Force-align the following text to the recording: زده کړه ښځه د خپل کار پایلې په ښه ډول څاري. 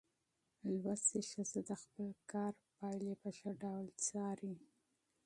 زده 0.77 0.93
کړه 1.03 1.19
ښځه 1.29 1.59
د 1.69 1.71
خپل 1.81 2.07
کار 2.31 2.53
پایلې 2.77 3.13
په 3.21 3.29
ښه 3.37 3.51
ډول 3.63 3.85
څاري. 4.05 4.55